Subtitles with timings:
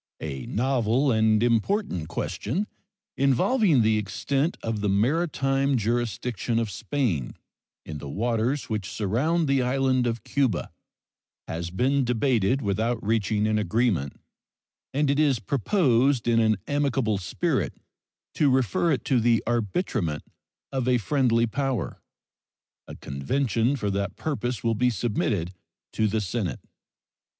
[0.23, 2.65] A novel and important question,
[3.17, 7.35] involving the extent of the maritime jurisdiction of Spain
[7.85, 10.71] in the waters which surround the island of Cuba,
[11.47, 14.19] has been debated without reaching an agreement,
[14.91, 17.75] and it is proposed in an amicable spirit
[18.33, 20.23] to refer it to the arbitrament
[20.71, 22.01] of a friendly power.
[22.87, 25.53] A convention for that purpose will be submitted
[25.93, 26.61] to the Senate.